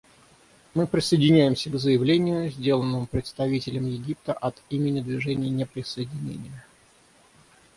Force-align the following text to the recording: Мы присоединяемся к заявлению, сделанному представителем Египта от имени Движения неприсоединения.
Мы 0.73 0.87
присоединяемся 0.87 1.69
к 1.69 1.77
заявлению, 1.77 2.49
сделанному 2.49 3.05
представителем 3.05 3.85
Египта 3.85 4.33
от 4.33 4.59
имени 4.71 4.99
Движения 5.01 5.51
неприсоединения. 5.51 6.65